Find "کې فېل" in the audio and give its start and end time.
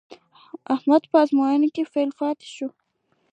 1.75-2.09